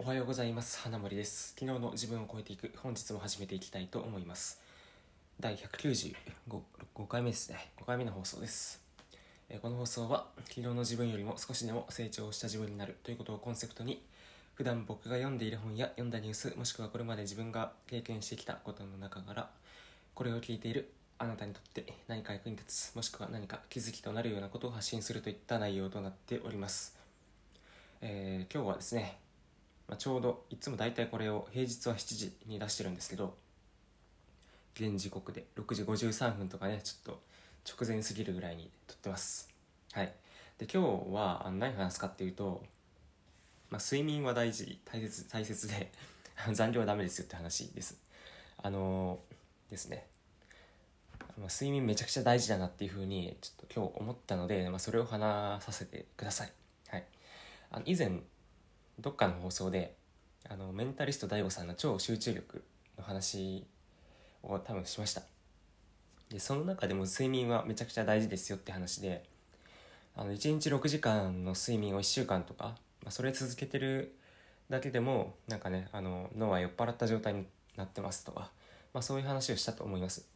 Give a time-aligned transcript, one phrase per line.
[0.00, 0.78] おはようございます。
[0.78, 1.56] 花森です。
[1.58, 2.70] 昨日の自分を超えていく。
[2.76, 4.60] 本日も始めていきたいと思います。
[5.40, 6.14] 第195
[6.94, 7.72] 5回目ですね。
[7.80, 8.80] 5回目の放送です。
[9.50, 14.00] えこの放送は昨日の自分よりも少しでも成長した自分になるということをコンセプトに
[14.54, 19.50] 普段僕が読んでいる本や読んだニュースもしくはこれまで自分が経験してきたことの中から
[20.14, 26.96] これを聞いているあなたにとって何か役に立つもしくは何か気づきとなるようなことを発信するといった内容となっております、
[28.00, 29.18] えー今日はですね、
[29.88, 33.34] まあ、ちょうどいつも大体これを平日は7時に出してるんですけど
[34.74, 37.20] 現時刻で6時53分とかねちょっと
[37.68, 39.50] 直前すぎるぐらいに撮ってます。
[39.92, 40.12] はい。
[40.58, 42.62] で今日はあの何話すかっていうと、
[43.70, 45.92] まあ、睡眠は大事大切大切で
[46.52, 47.98] 残業はダメですよって話です。
[48.62, 49.38] あのー
[49.70, 50.06] ですね。
[51.38, 56.52] 睡眠めちゃくちゃ大事だなっていうふうにちょっと今日思ったので、まあ、それを話させてください、
[56.88, 57.04] はい、
[57.70, 58.10] あの以前
[58.98, 59.96] どっかの放送で
[60.48, 62.64] あのメンタリスト DAIGO さんの超集中力
[62.96, 63.66] の話
[64.42, 65.22] を多分しました。
[66.30, 69.24] でその中でも睡眠はめちゃくちゃ大事ですよって話で
[70.14, 74.14] あの1日6時間の睡眠を1週間とか、まあ、それ続けてる
[74.68, 78.50] だけでもなんかねあの脳は酔っ払った状態になってますとか、
[78.92, 80.26] まあ、そういう話をしたと思います。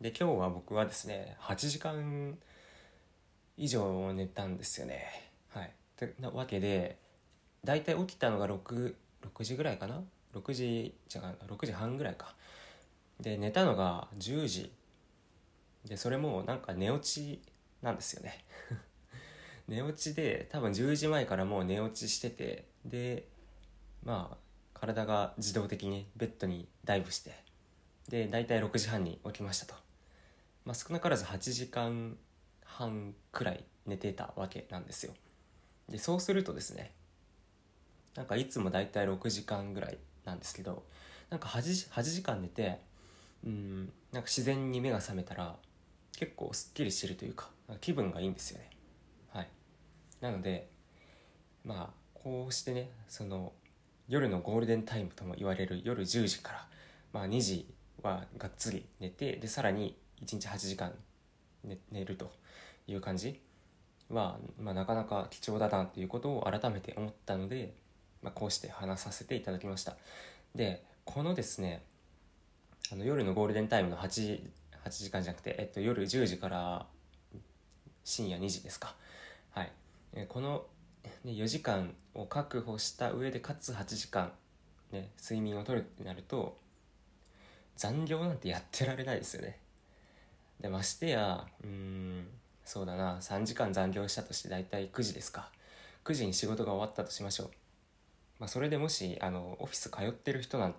[0.00, 2.36] で今日は僕はですね8時間
[3.56, 5.30] 以上寝たんですよね。
[5.48, 5.72] はい。
[5.96, 6.98] てなわけで
[7.64, 10.02] 大体起きたのが 6, 6時ぐらいかな
[10.34, 12.34] ？6時じゃあ6時半ぐらいか。
[13.20, 14.72] で寝たのが10時。
[15.84, 17.42] でそれもなんか寝落ち
[17.82, 18.44] なんですよね。
[19.68, 23.28] 寝落ちで多分10時前からもう寝落ちしててで
[24.02, 24.36] まあ
[24.74, 27.32] 体が自動的にベッドにダイブして
[28.08, 29.74] で大体6時半に起きましたと、
[30.64, 32.18] まあ、少なからず8時間
[32.64, 35.14] 半くらい寝てたわけなんですよ。
[35.88, 36.92] でそうするとですね
[38.14, 40.84] なんかいつも大体6時間ぐらいなんですけど
[41.30, 42.80] なんか 8, 時8時間寝て
[43.44, 45.56] うんなんか自然に目が覚めたら
[46.16, 48.70] 結構すっきりしてるというかか気分がいいんですよね。
[49.32, 49.48] はい。
[50.20, 50.68] なので
[51.64, 53.52] まあこうしてねその
[54.08, 56.66] 夜のゴールデンタイムとも言われる夜10時から、
[57.12, 57.72] まあ、2時
[58.02, 60.92] はがっつり寝てでさらに1日8時間
[61.64, 62.30] 寝寝ると
[62.86, 63.40] いう感じ
[64.10, 67.74] は、まあ、なかなか貴重だなということを改めて思ったので、
[68.22, 69.96] まあ、こうして話させていただきました。
[70.54, 71.82] でこのですね
[72.92, 74.40] あの夜のゴールデンタイムの 8,
[74.84, 76.86] 8時間じゃなくて、えっと、夜10時から
[78.04, 78.94] 深夜2時ですか。
[79.50, 79.72] はい。
[80.14, 80.66] えこの
[81.24, 84.32] ね4時間を確保した上でかつ8時間、
[84.90, 86.58] ね、睡眠をとるってなると
[87.76, 89.58] 残業なんてやってられないですよね。
[90.60, 92.26] でましてやうん
[92.64, 95.50] そうだな3時間残業したとして大体9時ですか。
[96.04, 97.50] 9時に仕事が終わったとしましょう、
[98.42, 100.74] まあ、それでもしあのオフィス通ってる人なん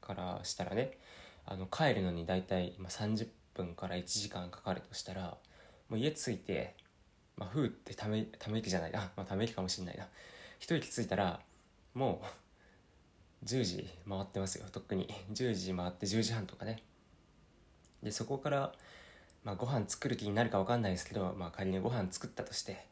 [0.00, 0.98] からしたらね
[1.44, 5.36] あの帰るのに大体30分から1時間かかるとしたら
[5.88, 6.76] もう家着いて
[7.36, 10.08] まあ、ふーってためため息じゃないな、 まあ、ため息かもしれないな。
[10.58, 11.40] 一息ついたら
[11.94, 12.22] も
[13.42, 14.68] う10時回ってますよ。
[14.70, 15.08] とっくに。
[15.32, 16.82] 10時回って10時半とかね。
[18.02, 18.74] でそこから、
[19.44, 22.86] まあ、ご飯作る気になるか分かんないですけど、まあ、仮にご飯作ったとして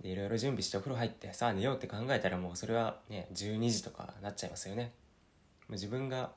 [0.00, 4.92] でいろいろ準備してお風呂入ってさあ寝ようって考えたらもうそれはね12時とかなっちゃいますよね。
[5.68, 6.30] もう自分が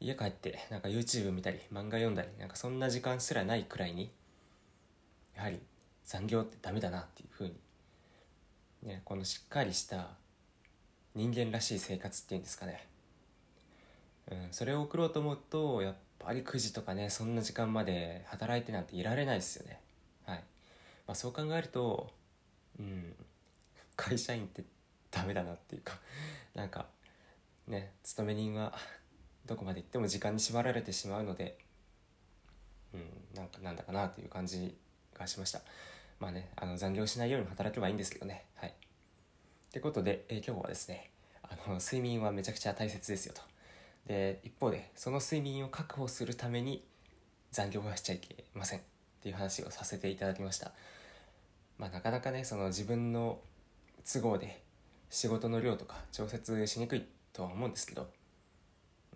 [0.00, 4.10] 家帰ってなんか YouTube 見たり漫画読んだりなんかそんな時間すらないくらいに
[5.34, 5.60] やはり
[6.04, 7.54] 残業ってダメだなっていうふうに、
[8.82, 10.08] ね、このしっかりした
[11.14, 12.86] 人間らしい生活っていうんですかね、
[14.30, 19.80] うん、それを送ろうと思うとやっぱり9時とかねそんな時間まで働いてなんていられないですよね。
[20.26, 20.38] はい、
[21.06, 22.10] まあ、そう考えると
[22.78, 23.14] うん。
[23.96, 24.62] 会社員って
[25.10, 25.94] ダメだなっていうか
[26.54, 26.86] なんか
[27.66, 28.74] ね勤め人は
[29.46, 31.56] どこまで行っても時間に縛られてしまうので
[32.92, 33.00] うん
[33.34, 34.76] なんかなんだかなという感じ
[35.18, 35.60] がしました。
[36.20, 38.44] まあねあの残業しないように働けばいいんですけどね。
[38.56, 38.70] はい。
[38.70, 38.72] っ
[39.72, 41.10] てことで、えー今日はですね
[41.42, 43.42] あの睡眠はめちゃくちゃ大切ですよと。
[44.06, 46.84] で一方でその睡眠を確保するために
[47.50, 48.82] 残業はしちゃいけませんっ
[49.22, 50.72] ていう話をさせていただきました。
[51.78, 53.38] まあなかなかねその自分の
[54.04, 54.62] 都合で
[55.10, 58.08] 仕事の量とか調節しにくいとは思うんですけど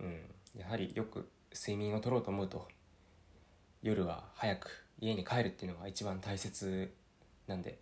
[0.00, 0.20] うん
[0.56, 2.68] やはりよく睡眠をとろうと思うと
[3.82, 6.92] 夜は早く家に帰るっていうのが一番大切
[7.46, 7.78] なんで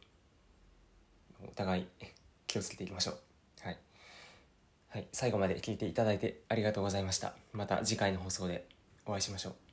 [1.42, 1.86] お互い
[2.46, 3.18] 気をつけていきましょう。
[3.60, 3.78] はい、
[4.88, 7.34] はい、最後まで聞いていただいてありがとうございました。
[7.52, 8.66] また次回の放送で
[9.04, 9.67] お会いしましょう。